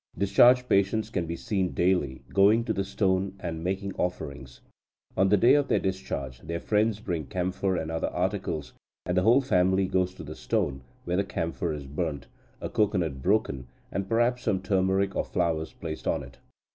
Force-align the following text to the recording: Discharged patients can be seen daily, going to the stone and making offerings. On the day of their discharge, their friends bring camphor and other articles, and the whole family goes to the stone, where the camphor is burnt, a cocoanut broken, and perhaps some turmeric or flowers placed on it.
Discharged 0.17 0.67
patients 0.67 1.11
can 1.11 1.27
be 1.27 1.35
seen 1.35 1.73
daily, 1.75 2.23
going 2.33 2.63
to 2.63 2.73
the 2.73 2.83
stone 2.83 3.33
and 3.39 3.63
making 3.63 3.93
offerings. 3.99 4.61
On 5.15 5.29
the 5.29 5.37
day 5.37 5.53
of 5.53 5.67
their 5.67 5.77
discharge, 5.77 6.39
their 6.39 6.59
friends 6.59 6.99
bring 6.99 7.27
camphor 7.27 7.75
and 7.75 7.91
other 7.91 8.07
articles, 8.07 8.73
and 9.05 9.15
the 9.15 9.21
whole 9.21 9.41
family 9.41 9.85
goes 9.85 10.15
to 10.15 10.23
the 10.23 10.33
stone, 10.33 10.81
where 11.05 11.17
the 11.17 11.23
camphor 11.23 11.71
is 11.71 11.85
burnt, 11.85 12.25
a 12.61 12.67
cocoanut 12.67 13.21
broken, 13.21 13.67
and 13.91 14.09
perhaps 14.09 14.41
some 14.41 14.59
turmeric 14.63 15.15
or 15.15 15.23
flowers 15.23 15.71
placed 15.71 16.07
on 16.07 16.23
it. 16.23 16.39